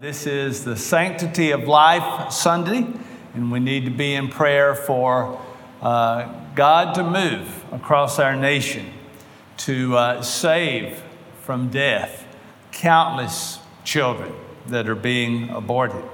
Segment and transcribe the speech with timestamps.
[0.00, 2.86] This is the Sanctity of Life Sunday,
[3.34, 5.40] and we need to be in prayer for
[5.82, 8.92] uh, God to move across our nation
[9.56, 11.02] to uh, save
[11.42, 12.24] from death
[12.70, 14.32] countless children
[14.68, 16.04] that are being aborted.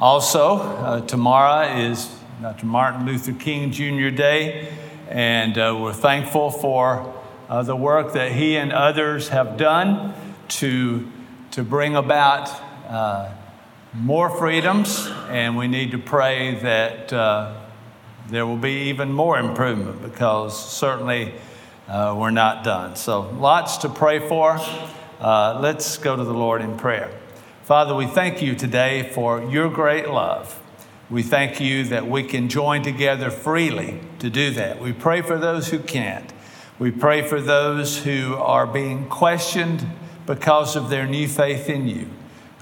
[0.00, 2.08] Also, uh, tomorrow is
[2.40, 2.64] Dr.
[2.64, 4.08] Martin Luther King Jr.
[4.16, 4.72] Day,
[5.10, 7.14] and uh, we're thankful for
[7.50, 10.14] uh, the work that he and others have done
[10.48, 11.06] to,
[11.50, 13.32] to bring about uh,
[13.94, 17.54] more freedoms, and we need to pray that uh,
[18.28, 21.32] there will be even more improvement because certainly
[21.88, 22.96] uh, we're not done.
[22.96, 24.58] So, lots to pray for.
[25.20, 27.10] Uh, let's go to the Lord in prayer.
[27.62, 30.60] Father, we thank you today for your great love.
[31.08, 34.80] We thank you that we can join together freely to do that.
[34.80, 36.32] We pray for those who can't.
[36.78, 39.86] We pray for those who are being questioned
[40.26, 42.08] because of their new faith in you.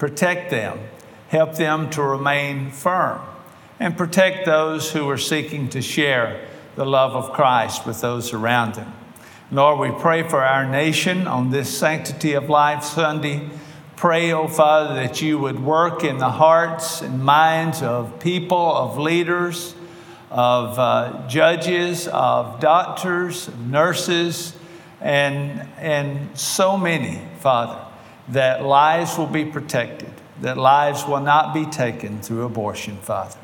[0.03, 0.81] Protect them,
[1.29, 3.21] help them to remain firm,
[3.79, 8.75] and protect those who are seeking to share the love of Christ with those around
[8.75, 8.93] them.
[9.49, 13.49] Lord, we pray for our nation on this Sanctity of Life Sunday.
[13.95, 18.97] Pray, oh Father, that you would work in the hearts and minds of people, of
[18.97, 19.73] leaders,
[20.29, 24.53] of uh, judges, of doctors, nurses,
[24.99, 27.79] and, and so many, Father
[28.29, 33.39] that lives will be protected, that lives will not be taken through abortion, Father.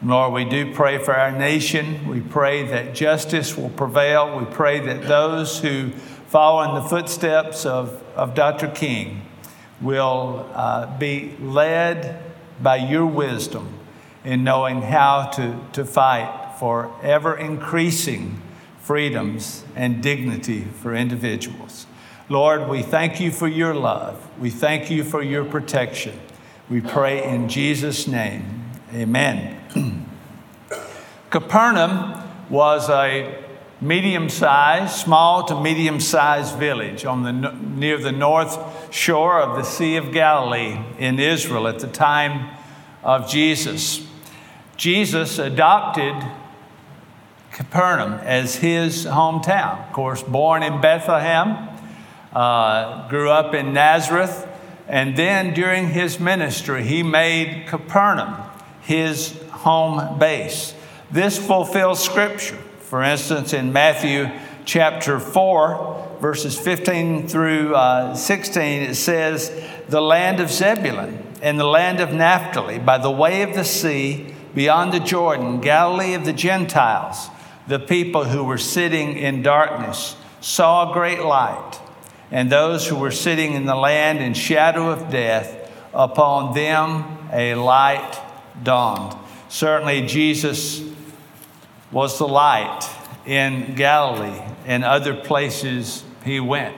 [0.00, 2.06] And Lord, we do pray for our nation.
[2.08, 4.38] We pray that justice will prevail.
[4.38, 5.90] We pray that those who
[6.26, 8.68] follow in the footsteps of, of Dr.
[8.68, 9.22] King
[9.80, 12.20] will uh, be led
[12.60, 13.78] by your wisdom
[14.24, 18.40] in knowing how to, to fight for ever increasing
[18.80, 21.86] freedoms and dignity for individuals.
[22.30, 24.30] Lord, we thank you for your love.
[24.40, 26.18] We thank you for your protection.
[26.70, 28.64] We pray in Jesus' name.
[28.94, 29.60] Amen.
[31.30, 33.44] Capernaum was a
[33.78, 38.58] medium sized, small to medium sized village on the, near the north
[38.94, 42.56] shore of the Sea of Galilee in Israel at the time
[43.02, 44.06] of Jesus.
[44.78, 46.14] Jesus adopted
[47.52, 49.86] Capernaum as his hometown.
[49.86, 51.68] Of course, born in Bethlehem,
[52.34, 54.48] uh, grew up in Nazareth,
[54.88, 58.34] and then during his ministry, he made Capernaum
[58.82, 60.74] his home base.
[61.10, 62.58] This fulfills scripture.
[62.80, 64.30] For instance, in Matthew
[64.64, 69.50] chapter 4, verses 15 through uh, 16, it says,
[69.88, 74.34] The land of Zebulun and the land of Naphtali, by the way of the sea,
[74.54, 77.28] beyond the Jordan, Galilee of the Gentiles,
[77.66, 81.80] the people who were sitting in darkness saw a great light
[82.34, 87.54] and those who were sitting in the land in shadow of death, upon them a
[87.54, 88.20] light
[88.60, 89.16] dawned.
[89.48, 90.82] Certainly, Jesus
[91.92, 92.90] was the light
[93.24, 96.76] in Galilee and other places he went.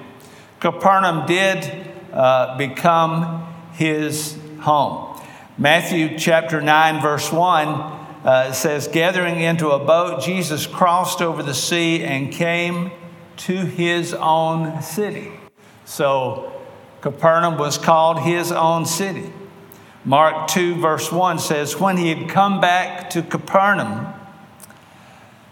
[0.61, 5.19] Capernaum did uh, become his home.
[5.57, 11.55] Matthew chapter 9, verse 1 uh, says, Gathering into a boat, Jesus crossed over the
[11.55, 12.91] sea and came
[13.39, 15.33] to his own city.
[15.87, 16.53] So
[17.01, 19.33] Capernaum was called his own city.
[20.05, 24.13] Mark 2, verse 1 says, When he had come back to Capernaum,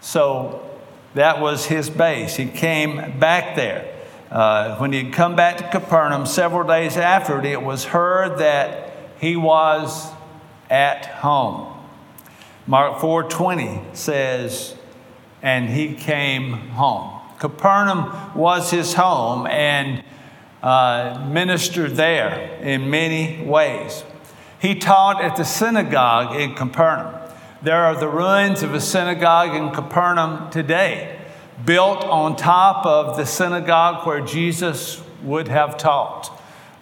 [0.01, 0.69] so
[1.15, 2.37] that was his base.
[2.37, 3.91] He came back there.
[4.31, 8.39] Uh, when he had come back to Capernaum several days after it, it was heard
[8.39, 10.11] that he was
[10.69, 11.73] at home.
[12.67, 14.75] Mark 4:20 says,
[15.43, 17.21] and he came home.
[17.39, 20.03] Capernaum was his home, and
[20.65, 24.03] uh, ministered there in many ways.
[24.59, 27.21] He taught at the synagogue in Capernaum.
[27.61, 31.21] There are the ruins of a synagogue in Capernaum today,
[31.67, 36.31] built on top of the synagogue where Jesus would have taught.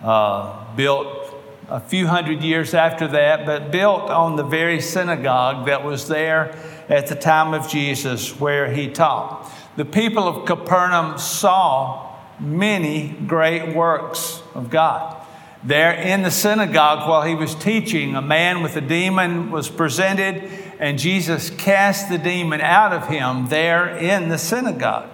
[0.01, 1.35] Uh, built
[1.69, 6.57] a few hundred years after that, but built on the very synagogue that was there
[6.89, 9.51] at the time of Jesus where he taught.
[9.75, 15.19] The people of Capernaum saw many great works of God.
[15.65, 20.51] There in the synagogue, while he was teaching, a man with a demon was presented,
[20.81, 25.09] and Jesus cast the demon out of him there in the synagogue.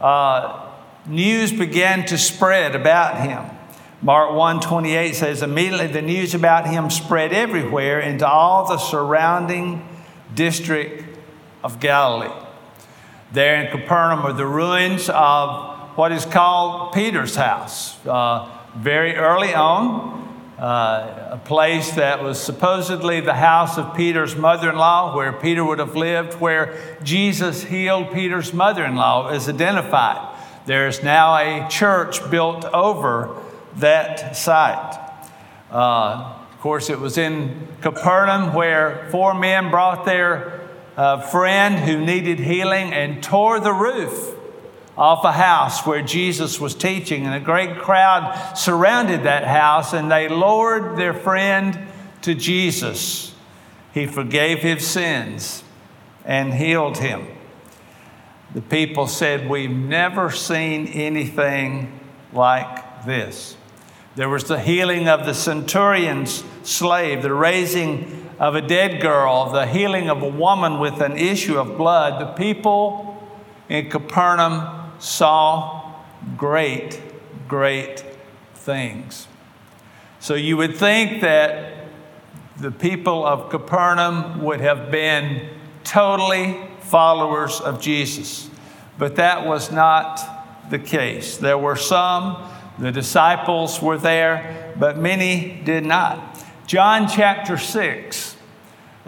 [0.00, 0.70] Uh,
[1.06, 3.44] news began to spread about him.
[4.00, 9.86] Mark 1:28 says immediately the news about him spread everywhere into all the surrounding
[10.34, 11.18] district
[11.62, 12.32] of Galilee.
[13.32, 18.04] There in Capernaum are the ruins of what is called Peter's house.
[18.06, 20.20] Uh, very early on,
[20.58, 25.64] uh, a place that was supposedly the house of Peter's mother in law, where Peter
[25.64, 30.36] would have lived, where Jesus healed Peter's mother in law, is identified.
[30.66, 33.36] There is now a church built over
[33.76, 34.98] that site.
[35.70, 42.04] Uh, of course, it was in Capernaum where four men brought their uh, friend who
[42.04, 44.36] needed healing and tore the roof
[45.00, 50.12] off a house where Jesus was teaching, and a great crowd surrounded that house, and
[50.12, 51.88] they lowered their friend
[52.20, 53.34] to Jesus.
[53.94, 55.64] He forgave his sins
[56.26, 57.26] and healed him.
[58.52, 61.98] The people said, We've never seen anything
[62.34, 63.56] like this.
[64.16, 69.66] There was the healing of the centurion's slave, the raising of a dead girl, the
[69.66, 72.20] healing of a woman with an issue of blood.
[72.20, 73.16] The people
[73.70, 75.94] in Capernaum saw
[76.36, 77.00] great,
[77.48, 78.04] great
[78.54, 79.26] things.
[80.20, 81.86] So you would think that
[82.58, 85.48] the people of Capernaum would have been
[85.82, 88.50] totally followers of Jesus.
[88.98, 90.20] But that was not
[90.70, 91.38] the case.
[91.38, 92.36] There were some,
[92.78, 96.44] the disciples were there, but many did not.
[96.66, 98.29] John chapter 6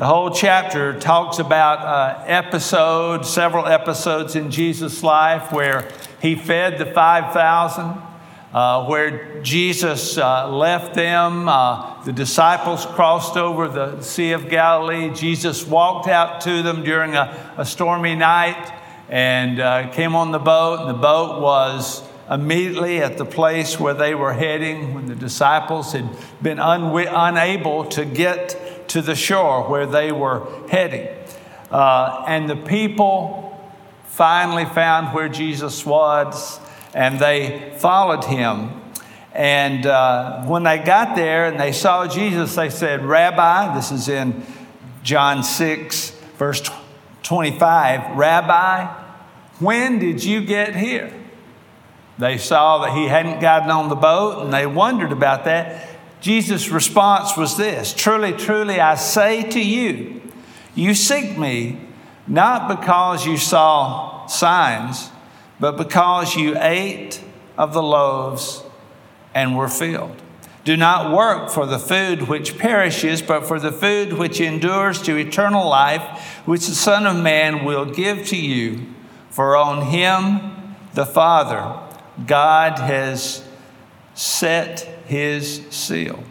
[0.02, 5.88] the whole chapter talks about uh, episodes, several episodes in Jesus' life where
[6.20, 8.02] he fed the 5,000,
[8.52, 11.48] uh, where Jesus uh, left them.
[11.48, 15.14] Uh, the disciples crossed over the Sea of Galilee.
[15.14, 18.72] Jesus walked out to them during a, a stormy night
[19.08, 20.80] and uh, came on the boat.
[20.80, 25.92] And the boat was immediately at the place where they were heading when the disciples
[25.92, 26.08] had
[26.42, 31.08] been un- unable to get to the shore where they were heading.
[31.70, 33.48] Uh, and the people
[34.06, 36.60] finally found where Jesus was
[36.94, 38.80] and they followed him.
[39.32, 44.08] And uh, when they got there and they saw Jesus, they said, Rabbi, this is
[44.08, 44.44] in
[45.02, 46.62] John 6, verse
[47.22, 48.84] 25, Rabbi,
[49.58, 51.12] when did you get here?
[52.18, 55.88] They saw that he hadn't gotten on the boat and they wondered about that.
[56.22, 60.22] Jesus' response was this Truly, truly, I say to you,
[60.74, 61.78] you seek me
[62.26, 65.10] not because you saw signs,
[65.60, 67.20] but because you ate
[67.58, 68.62] of the loaves
[69.34, 70.22] and were filled.
[70.64, 75.16] Do not work for the food which perishes, but for the food which endures to
[75.16, 76.02] eternal life,
[76.46, 78.86] which the Son of Man will give to you.
[79.30, 81.80] For on him the Father,
[82.26, 83.44] God has
[84.14, 86.22] set his seal.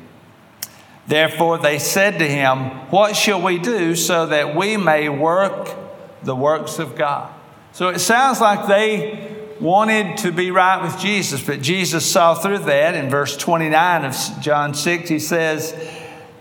[1.07, 2.57] Therefore, they said to him,
[2.89, 5.75] What shall we do so that we may work
[6.23, 7.33] the works of God?
[7.73, 12.59] So it sounds like they wanted to be right with Jesus, but Jesus saw through
[12.59, 12.95] that.
[12.95, 15.75] In verse 29 of John 6, he says,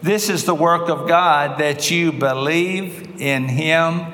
[0.02, 4.06] This is the work of God, that you believe in him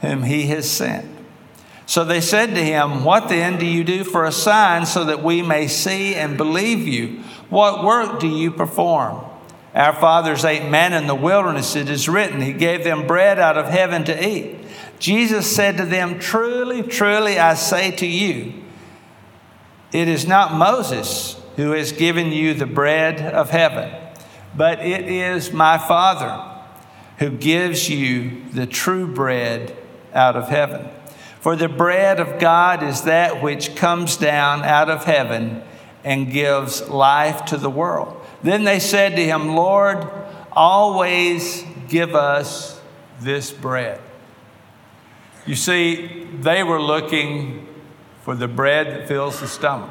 [0.00, 1.15] whom he has sent.
[1.86, 5.22] So they said to him, What then do you do for a sign so that
[5.22, 7.22] we may see and believe you?
[7.48, 9.24] What work do you perform?
[9.72, 13.56] Our fathers ate manna in the wilderness, it is written, He gave them bread out
[13.56, 14.58] of heaven to eat.
[14.98, 18.54] Jesus said to them, Truly, truly, I say to you,
[19.92, 23.94] it is not Moses who has given you the bread of heaven,
[24.56, 26.42] but it is my Father
[27.18, 29.76] who gives you the true bread
[30.12, 30.88] out of heaven.
[31.40, 35.62] For the bread of God is that which comes down out of heaven
[36.04, 38.20] and gives life to the world.
[38.42, 40.08] Then they said to him, Lord,
[40.52, 42.80] always give us
[43.20, 44.00] this bread.
[45.46, 47.66] You see, they were looking
[48.22, 49.90] for the bread that fills the stomach.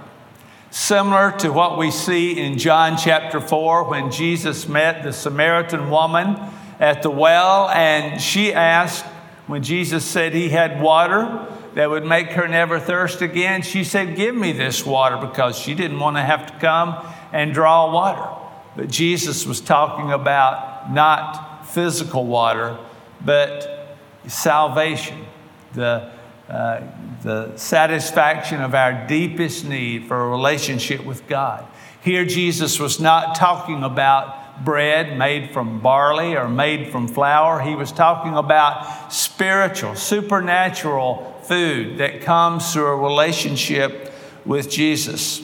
[0.71, 6.37] Similar to what we see in John chapter 4 when Jesus met the Samaritan woman
[6.81, 9.05] at the well and she asked,
[9.47, 14.15] when Jesus said he had water that would make her never thirst again, she said,
[14.15, 16.95] Give me this water because she didn't want to have to come
[17.31, 18.27] and draw water.
[18.75, 22.77] But Jesus was talking about not physical water,
[23.23, 23.97] but
[24.27, 25.25] salvation,
[25.73, 26.11] the,
[26.49, 26.81] uh,
[27.21, 31.65] the satisfaction of our deepest need for a relationship with God.
[32.01, 37.61] Here, Jesus was not talking about bread made from barley or made from flour.
[37.61, 44.13] He was talking about spiritual, supernatural food that comes through a relationship
[44.45, 45.41] with Jesus.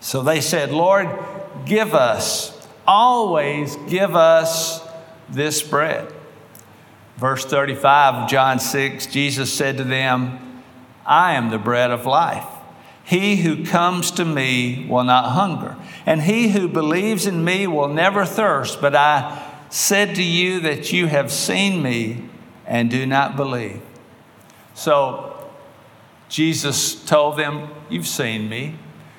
[0.00, 1.08] So they said, Lord,
[1.64, 4.86] give us, always give us
[5.28, 6.12] this bread.
[7.16, 10.62] Verse 35 of John 6, Jesus said to them,
[11.06, 12.46] I am the bread of life.
[13.04, 17.88] He who comes to me will not hunger, and he who believes in me will
[17.88, 18.80] never thirst.
[18.80, 22.24] But I said to you that you have seen me
[22.66, 23.82] and do not believe.
[24.72, 25.50] So
[26.30, 28.76] Jesus told them, You've seen me.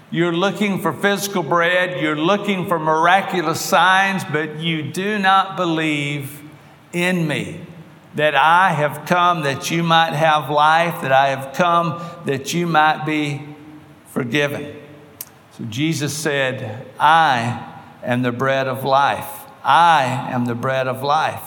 [0.09, 6.41] You're looking for physical bread, you're looking for miraculous signs, but you do not believe
[6.93, 7.61] in me.
[8.15, 12.65] That I have come that you might have life, that I have come that you
[12.65, 13.54] might be
[14.15, 14.73] forgiven.
[15.57, 19.41] So Jesus said, I am the bread of life.
[19.61, 21.41] I am the bread of life.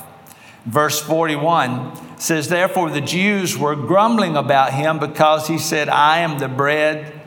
[0.66, 6.38] Verse 41 says, Therefore the Jews were grumbling about him because he said, I am
[6.38, 7.18] the bread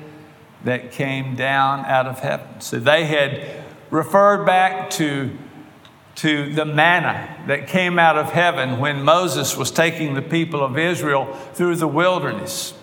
[0.64, 2.62] that came down out of heaven.
[2.62, 5.36] So they had referred back to,
[6.18, 10.78] to the manna that came out of heaven when Moses was taking the people of
[10.78, 12.76] Israel through the wilderness.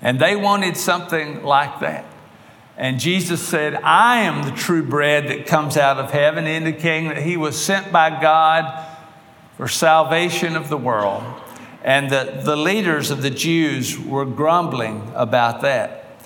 [0.00, 2.04] And they wanted something like that.
[2.76, 7.22] And Jesus said, I am the true bread that comes out of heaven, indicating that
[7.22, 8.86] he was sent by God
[9.56, 11.24] for salvation of the world.
[11.82, 16.20] And the, the leaders of the Jews were grumbling about that.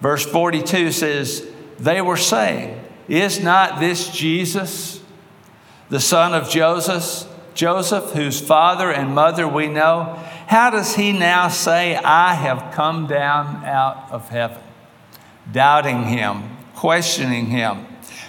[0.00, 1.46] Verse 42 says,
[1.78, 5.02] They were saying, Is not this Jesus,
[5.88, 10.18] the son of Joseph, Joseph, whose father and mother we know?
[10.50, 14.60] How does he now say, I have come down out of heaven?
[15.52, 17.86] Doubting him, questioning him.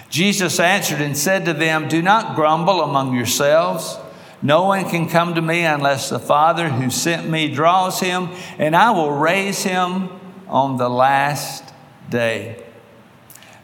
[0.08, 3.98] Jesus answered and said to them, Do not grumble among yourselves.
[4.40, 8.76] No one can come to me unless the Father who sent me draws him, and
[8.76, 10.08] I will raise him
[10.46, 11.64] on the last
[12.08, 12.64] day.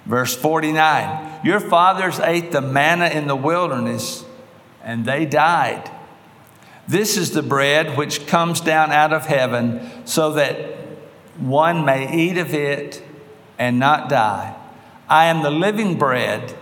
[0.04, 4.24] Verse 49 Your fathers ate the manna in the wilderness,
[4.82, 5.92] and they died.
[6.88, 10.56] This is the bread which comes down out of heaven, so that
[11.36, 13.02] one may eat of it
[13.58, 14.56] and not die.
[15.06, 16.56] I am the living bread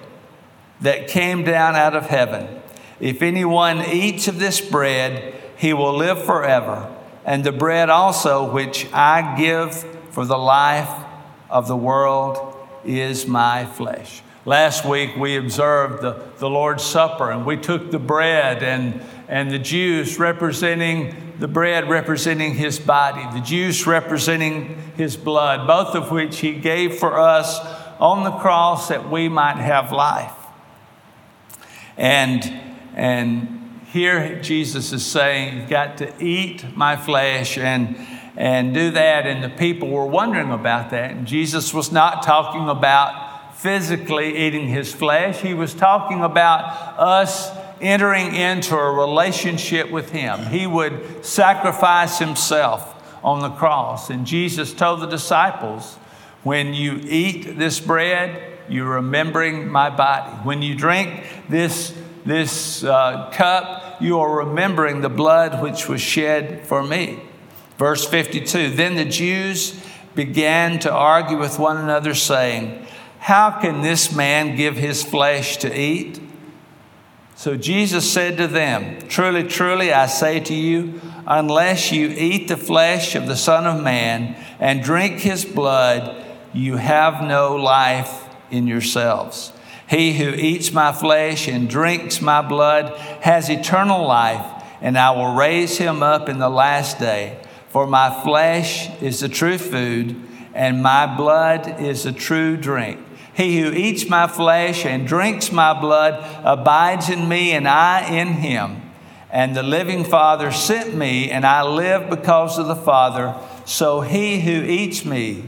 [0.81, 2.61] that came down out of heaven.
[2.99, 6.93] If anyone eats of this bread, he will live forever.
[7.25, 9.75] And the bread also which I give
[10.11, 11.05] for the life
[11.49, 14.23] of the world is my flesh.
[14.45, 19.51] Last week we observed the, the Lord's Supper and we took the bread and and
[19.51, 26.11] the Jews representing the bread representing his body, the Jews representing his blood, both of
[26.11, 27.59] which he gave for us
[27.99, 30.33] on the cross that we might have life.
[31.97, 32.45] And,
[32.95, 37.97] and here Jesus is saying, You've got to eat my flesh and,
[38.37, 39.27] and do that.
[39.27, 41.13] And the people were wondering about that.
[41.13, 47.51] And Jesus was not talking about physically eating his flesh, he was talking about us
[47.81, 50.47] entering into a relationship with Him.
[50.47, 54.11] He would sacrifice Himself on the cross.
[54.11, 55.97] And Jesus told the disciples,
[56.43, 60.31] When you eat this bread, you're remembering my body.
[60.45, 66.67] When you drink this, this uh, cup, you are remembering the blood which was shed
[66.67, 67.21] for me.
[67.79, 69.81] Verse 52 Then the Jews
[70.15, 72.87] began to argue with one another, saying,
[73.19, 76.21] How can this man give his flesh to eat?
[77.37, 82.57] So Jesus said to them, Truly, truly, I say to you, unless you eat the
[82.57, 86.25] flesh of the Son of Man and drink his blood,
[86.55, 89.53] you have no life in yourselves.
[89.87, 95.35] He who eats my flesh and drinks my blood has eternal life, and I will
[95.35, 97.39] raise him up in the last day.
[97.69, 100.17] For my flesh is the true food,
[100.55, 103.06] and my blood is the true drink.
[103.37, 108.29] He who eats my flesh and drinks my blood abides in me, and I in
[108.29, 108.81] him.
[109.31, 113.35] And the living Father sent me, and I live because of the Father.
[113.67, 115.45] So he who eats me,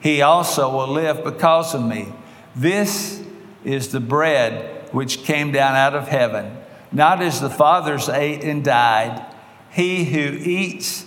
[0.00, 2.12] he also will live because of me.
[2.54, 3.20] This
[3.64, 6.56] is the bread which came down out of heaven,
[6.92, 9.26] not as the fathers ate and died.
[9.72, 11.04] He who eats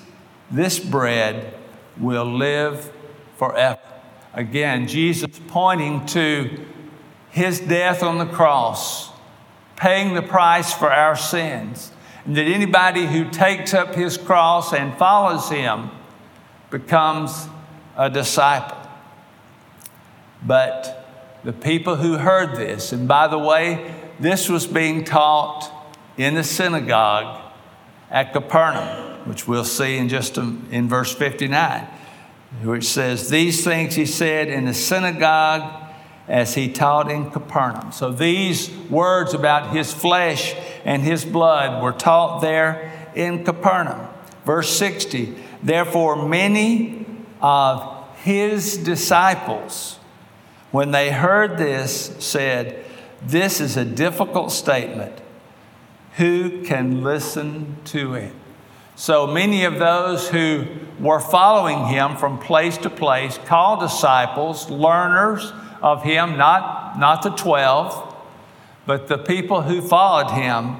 [0.51, 1.53] this bread
[1.97, 2.91] will live
[3.37, 3.79] forever.
[4.37, 6.63] Again, Jesus pointing to
[7.31, 9.09] his death on the cross,
[9.75, 11.91] paying the price for our sins.
[12.23, 15.89] And that anybody who takes up his cross and follows him
[16.69, 17.47] becomes
[17.97, 18.77] a disciple.
[20.45, 25.67] But the people who heard this, and by the way, this was being taught
[26.15, 27.41] in the synagogue
[28.11, 31.87] at Capernaum, which we'll see in just a, in verse 59
[32.63, 35.85] which says, These things he said in the synagogue
[36.27, 37.91] as he taught in Capernaum.
[37.91, 44.07] So these words about his flesh and his blood were taught there in Capernaum.
[44.45, 47.05] Verse 60 Therefore, many
[47.41, 49.99] of his disciples,
[50.71, 52.85] when they heard this, said,
[53.21, 55.21] This is a difficult statement.
[56.17, 58.33] Who can listen to it?
[58.97, 60.65] So many of those who
[60.99, 67.29] were following him from place to place, called disciples, learners of him, not, not the
[67.29, 68.15] 12,
[68.87, 70.77] but the people who followed him,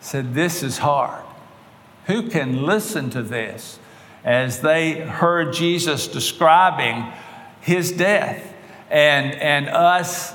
[0.00, 1.22] said, This is hard.
[2.06, 3.78] Who can listen to this?
[4.24, 7.12] As they heard Jesus describing
[7.60, 8.54] his death
[8.90, 10.32] and, and us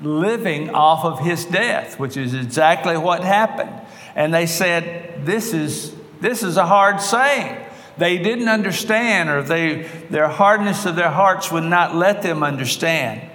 [0.00, 3.80] living off of his death, which is exactly what happened.
[4.14, 7.64] And they said, This is this is a hard saying.
[7.96, 13.28] They didn't understand, or they, their hardness of their hearts would not let them understand.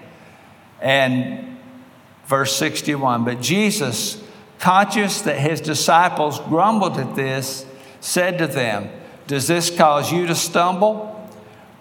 [0.82, 1.58] And
[2.25, 4.24] verse 61 But Jesus,
[4.60, 7.66] conscious that his disciples grumbled at this,
[8.00, 8.90] said to them,
[9.28, 11.12] Does this cause you to stumble?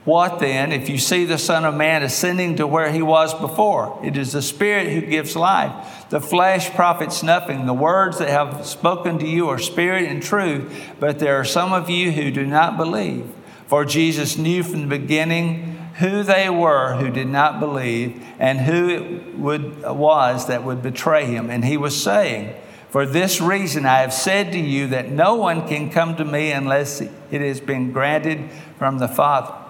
[0.04, 4.00] What then, if you see the Son of Man ascending to where he was before?
[4.02, 6.08] It is the Spirit who gives life.
[6.10, 7.66] The flesh profits nothing.
[7.66, 11.72] The words that have spoken to you are spirit and truth, but there are some
[11.72, 13.32] of you who do not believe.
[13.68, 18.88] For Jesus knew from the beginning who they were who did not believe and who
[18.88, 21.48] it would, was that would betray him.
[21.48, 22.54] And he was saying,
[22.90, 26.50] For this reason I have said to you that no one can come to me
[26.50, 29.61] unless it has been granted from the Father.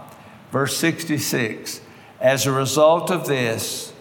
[0.52, 1.80] Verse 66
[2.20, 3.92] As a result of this,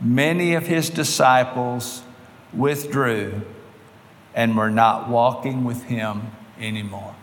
[0.00, 2.02] many of his disciples
[2.54, 3.42] withdrew
[4.34, 7.14] and were not walking with him anymore.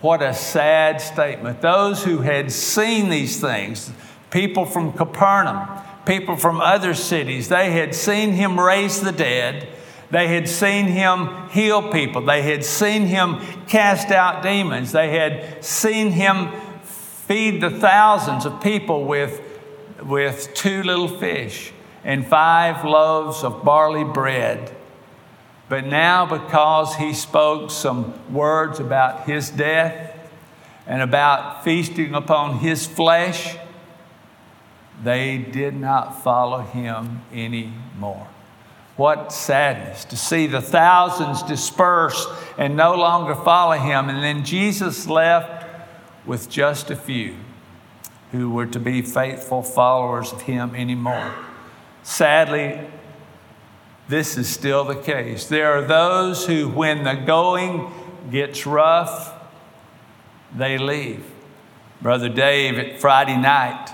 [0.00, 1.60] What a sad statement.
[1.60, 3.92] Those who had seen these things,
[4.30, 5.68] people from Capernaum,
[6.06, 9.68] people from other cities, they had seen him raise the dead.
[10.10, 12.22] They had seen him heal people.
[12.22, 14.92] They had seen him cast out demons.
[14.92, 16.50] They had seen him
[17.28, 19.40] feed the thousands of people with,
[20.02, 24.74] with two little fish and five loaves of barley bread.
[25.68, 30.16] But now, because he spoke some words about his death
[30.86, 33.58] and about feasting upon his flesh,
[35.04, 38.26] they did not follow him anymore.
[38.96, 42.26] What sadness to see the thousands disperse
[42.56, 44.08] and no longer follow him.
[44.08, 45.57] And then Jesus left
[46.28, 47.34] with just a few
[48.32, 51.34] who were to be faithful followers of him anymore.
[52.02, 52.78] Sadly,
[54.08, 55.46] this is still the case.
[55.46, 57.90] There are those who, when the going
[58.30, 59.34] gets rough,
[60.54, 61.24] they leave.
[62.02, 63.88] Brother Dave at Friday night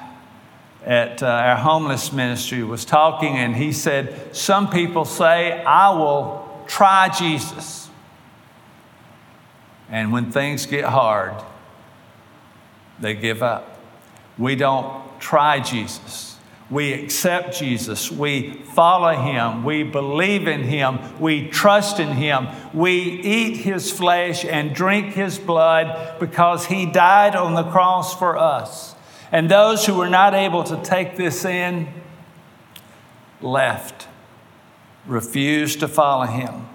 [0.84, 6.64] at uh, our homeless ministry was talking, and he said, Some people say, I will
[6.66, 7.88] try Jesus.
[9.88, 11.34] And when things get hard,
[13.00, 13.78] they give up.
[14.38, 16.36] We don't try Jesus.
[16.70, 18.10] We accept Jesus.
[18.10, 19.64] We follow him.
[19.64, 20.98] We believe in him.
[21.20, 22.48] We trust in him.
[22.72, 28.38] We eat his flesh and drink his blood because he died on the cross for
[28.38, 28.94] us.
[29.30, 31.88] And those who were not able to take this in
[33.40, 34.08] left,
[35.06, 36.66] refused to follow him.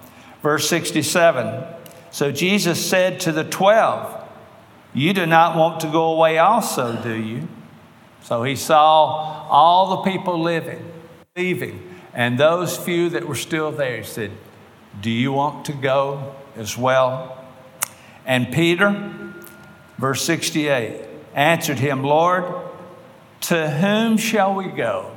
[0.41, 1.65] Verse 67
[2.11, 4.18] So Jesus said to the twelve,
[4.93, 7.47] you do not want to go away also, do you?
[8.21, 10.83] So he saw all the people living,
[11.35, 13.97] leaving, and those few that were still there.
[13.97, 14.31] He said,
[14.99, 17.43] Do you want to go as well?
[18.25, 19.13] And Peter,
[19.97, 22.45] verse 68, answered him, Lord,
[23.41, 25.15] to whom shall we go?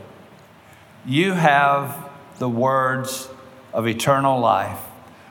[1.04, 3.28] You have the words
[3.72, 4.78] of eternal life.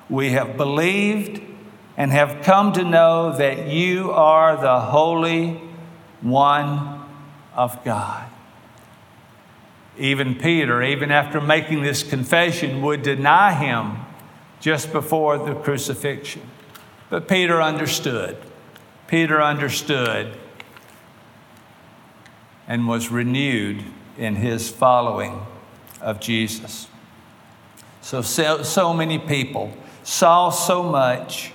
[0.10, 1.42] We have believed
[1.98, 5.62] and have come to know that you are the Holy
[6.22, 7.04] One
[7.54, 8.30] of God.
[9.98, 13.98] Even Peter, even after making this confession, would deny him
[14.60, 16.44] just before the crucifixion.
[17.10, 18.38] But Peter understood.
[19.08, 20.38] Peter understood
[22.68, 23.84] and was renewed
[24.18, 25.42] in his following
[26.00, 26.88] of Jesus.
[28.02, 29.74] So, so, so many people
[30.04, 31.52] saw so much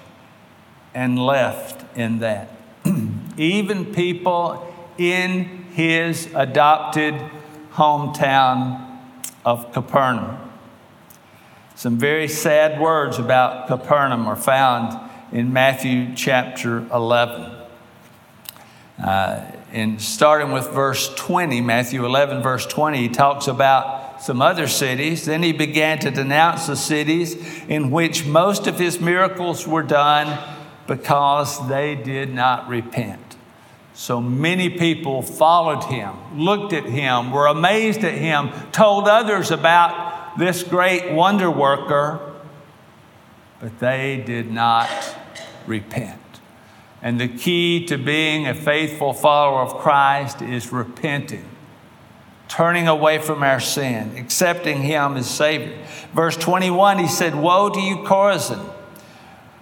[0.96, 2.50] and left in that.
[3.36, 7.14] Even people in his adopted
[7.74, 8.98] hometown
[9.44, 10.38] of Capernaum.
[11.74, 14.98] Some very sad words about Capernaum are found
[15.32, 17.52] in Matthew chapter 11.
[18.98, 24.66] Uh, in starting with verse 20, Matthew 11, verse 20, he talks about some other
[24.66, 25.26] cities.
[25.26, 27.36] Then he began to denounce the cities
[27.68, 30.55] in which most of his miracles were done
[30.86, 33.36] because they did not repent.
[33.94, 40.38] So many people followed him, looked at him, were amazed at him, told others about
[40.38, 42.20] this great wonder worker,
[43.58, 44.88] but they did not
[45.66, 46.20] repent.
[47.00, 51.48] And the key to being a faithful follower of Christ is repenting,
[52.48, 55.78] turning away from our sin, accepting Him as Savior.
[56.12, 58.75] Verse 21, he said, Woe to you, Chorazin!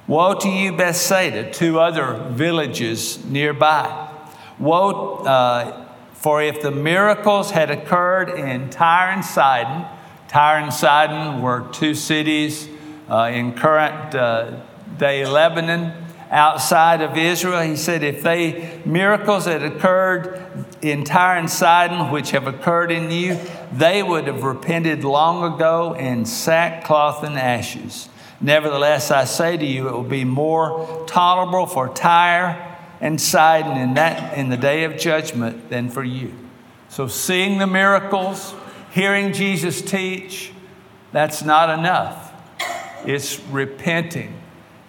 [0.06, 4.10] Woe to you, Bethsaida, two other villages nearby.
[4.58, 9.86] Woe, uh, for if the miracles had occurred in Tyre and Sidon,
[10.28, 12.68] Tyre and Sidon were two cities
[13.08, 14.60] uh, in current uh,
[14.98, 15.92] day Lebanon
[16.30, 17.62] outside of Israel.
[17.62, 23.10] He said, if they miracles had occurred in Tyre and Sidon, which have occurred in
[23.10, 23.38] you,
[23.72, 28.10] they would have repented long ago in sackcloth and ashes.
[28.40, 33.94] Nevertheless, I say to you, it will be more tolerable for Tyre and Sidon in,
[33.94, 36.32] that, in the day of judgment than for you.
[36.88, 38.54] So, seeing the miracles,
[38.92, 40.52] hearing Jesus teach,
[41.12, 42.32] that's not enough.
[43.06, 44.34] It's repenting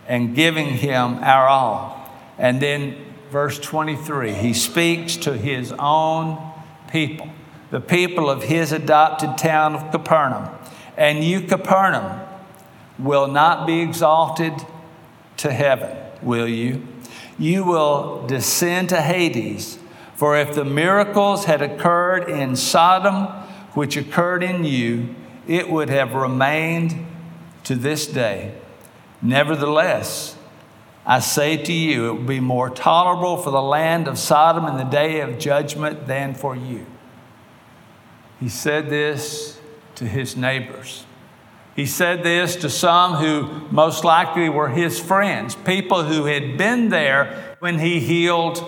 [0.07, 2.09] and giving Him our all.
[2.37, 2.95] And then,
[3.31, 6.53] verse 23, He speaks to His own
[6.91, 7.29] people,
[7.71, 10.49] the people of His adopted town of Capernaum.
[10.97, 12.21] And you, Capernaum,
[12.97, 14.53] will not be exalted
[15.37, 16.87] to heaven, will you?
[17.37, 19.79] You will descend to Hades.
[20.15, 23.25] For if the miracles had occurred in Sodom,
[23.73, 25.13] which occurred in you,
[25.47, 27.05] it would have remained
[27.65, 28.53] to this day.
[29.21, 30.37] Nevertheless,
[31.05, 34.77] I say to you, it will be more tolerable for the land of Sodom in
[34.77, 36.85] the day of judgment than for you.
[38.39, 39.59] He said this
[39.95, 41.05] to his neighbors.
[41.75, 46.89] He said this to some who most likely were his friends, people who had been
[46.89, 48.63] there when he healed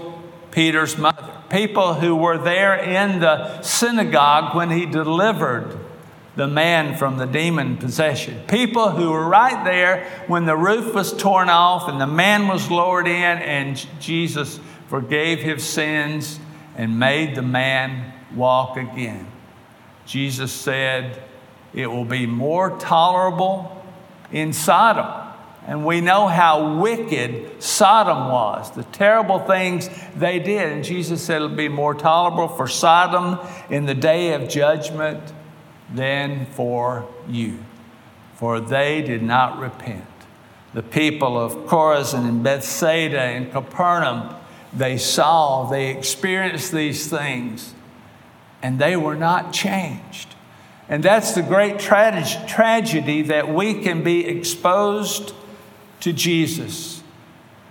[0.51, 5.79] Peter's mother, people who were there in the synagogue when he delivered
[6.35, 11.15] the man from the demon possession, people who were right there when the roof was
[11.15, 16.39] torn off and the man was lowered in and Jesus forgave his sins
[16.75, 19.27] and made the man walk again.
[20.05, 21.23] Jesus said,
[21.77, 23.85] it will be more tolerable
[24.31, 25.05] in Sodom.
[25.67, 30.71] And we know how wicked Sodom was, the terrible things they did.
[30.71, 33.37] And Jesus said it'll be more tolerable for Sodom
[33.69, 35.21] in the day of judgment
[35.93, 37.59] than for you,
[38.37, 40.05] for they did not repent.
[40.73, 44.35] The people of Chorazin and Bethsaida and Capernaum,
[44.73, 47.75] they saw, they experienced these things,
[48.63, 50.33] and they were not changed.
[50.89, 55.33] And that's the great tra- tragedy that we can be exposed
[55.99, 57.03] to Jesus,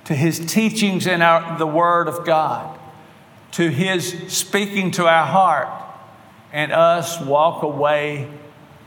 [0.04, 2.78] to his teachings in our, the Word of God,
[3.52, 5.68] to his speaking to our heart,
[6.52, 8.28] and us walk away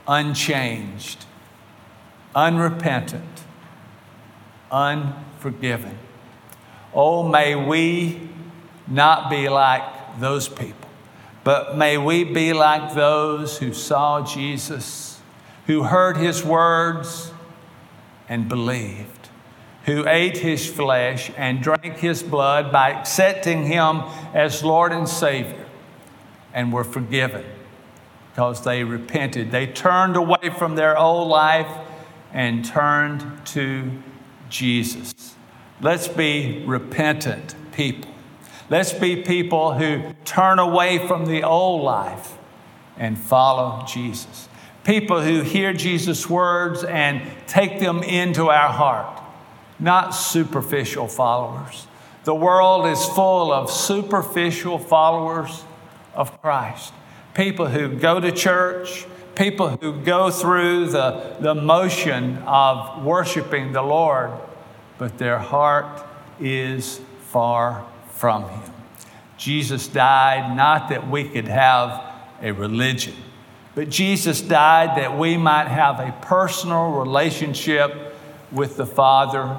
[0.07, 1.25] unchanged,
[2.35, 3.43] unrepentant,
[4.71, 5.97] unforgiven.
[6.93, 8.29] Oh, may we
[8.87, 10.78] not be like those people.
[11.43, 15.19] But may we be like those who saw Jesus,
[15.67, 17.32] who heard his words
[18.28, 19.30] and believed,
[19.86, 24.02] who ate his flesh and drank his blood by accepting him
[24.34, 25.65] as Lord and Savior
[26.54, 27.45] and were forgiven
[28.32, 29.52] because they repented.
[29.52, 31.67] They turned away from their old life
[32.34, 33.91] and turned to
[34.49, 35.36] Jesus.
[35.82, 38.12] Let's be repentant people.
[38.69, 42.38] Let's be people who turn away from the old life
[42.97, 44.47] and follow Jesus.
[44.84, 49.21] People who hear Jesus' words and take them into our heart,
[49.79, 51.88] not superficial followers.
[52.25, 55.63] The world is full of superficial followers
[56.13, 56.93] of Christ.
[57.34, 63.82] People who go to church, people who go through the, the motion of worshiping the
[63.82, 64.32] Lord,
[64.99, 66.05] but their heart
[66.39, 67.86] is far
[68.19, 68.73] from him.
[69.38, 72.03] Jesus died not that we could have
[72.41, 73.15] a religion,
[73.75, 78.13] but Jesus died that we might have a personal relationship
[78.51, 79.58] with the Father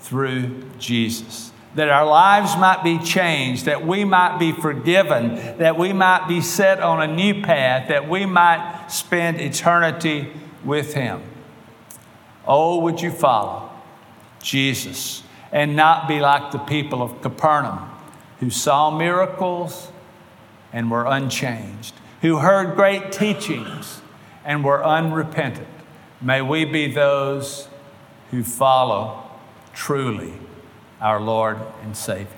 [0.00, 1.52] through Jesus.
[1.74, 6.40] That our lives might be changed, that we might be forgiven, that we might be
[6.40, 10.32] set on a new path, that we might spend eternity
[10.64, 11.20] with Him.
[12.46, 13.70] Oh, would you follow
[14.42, 17.97] Jesus and not be like the people of Capernaum?
[18.40, 19.90] Who saw miracles
[20.72, 24.00] and were unchanged, who heard great teachings
[24.44, 25.68] and were unrepentant.
[26.20, 27.68] May we be those
[28.30, 29.30] who follow
[29.72, 30.34] truly
[31.00, 32.28] our Lord and Savior.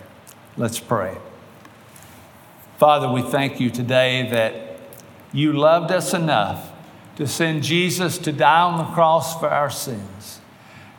[0.56, 1.16] Let's pray.
[2.78, 4.78] Father, we thank you today that
[5.32, 6.72] you loved us enough
[7.16, 10.40] to send Jesus to die on the cross for our sins.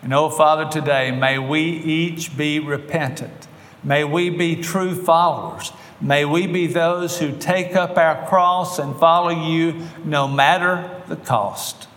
[0.01, 3.47] And oh, Father, today may we each be repentant.
[3.83, 5.71] May we be true followers.
[5.99, 11.15] May we be those who take up our cross and follow you no matter the
[11.15, 11.87] cost.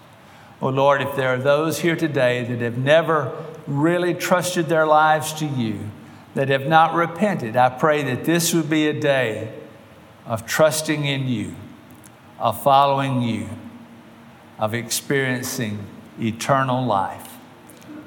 [0.61, 3.33] Oh Lord, if there are those here today that have never
[3.67, 5.91] really trusted their lives to you,
[6.35, 9.53] that have not repented, I pray that this would be a day
[10.27, 11.55] of trusting in you,
[12.39, 13.49] of following you,
[14.59, 15.87] of experiencing
[16.21, 17.35] eternal life.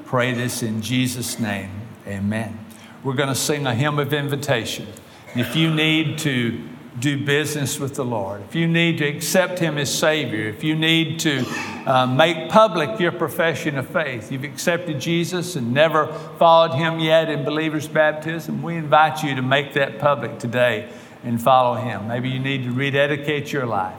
[0.06, 1.70] Pray this in Jesus' name.
[2.08, 2.67] Amen.
[3.08, 4.86] We're going to sing a hymn of invitation.
[5.34, 6.62] If you need to
[7.00, 10.76] do business with the Lord, if you need to accept Him as Savior, if you
[10.76, 11.46] need to
[11.86, 17.30] uh, make public your profession of faith, you've accepted Jesus and never followed Him yet
[17.30, 20.90] in believer's baptism, we invite you to make that public today
[21.24, 22.10] and follow Him.
[22.10, 23.96] Maybe you need to rededicate your life.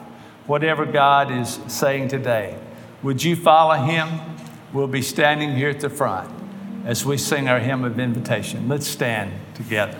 [0.46, 2.58] Whatever God is saying today,
[3.02, 4.20] would you follow Him?
[4.74, 6.37] We'll be standing here at the front
[6.84, 8.68] as we sing our hymn of invitation.
[8.68, 9.96] Let's stand together.